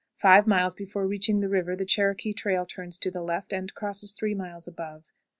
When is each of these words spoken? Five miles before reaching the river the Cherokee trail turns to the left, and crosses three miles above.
Five 0.19 0.47
miles 0.47 0.73
before 0.73 1.05
reaching 1.05 1.41
the 1.41 1.47
river 1.47 1.75
the 1.75 1.85
Cherokee 1.85 2.33
trail 2.33 2.65
turns 2.65 2.97
to 2.97 3.11
the 3.11 3.21
left, 3.21 3.53
and 3.53 3.71
crosses 3.71 4.13
three 4.13 4.33
miles 4.33 4.67
above. 4.67 5.03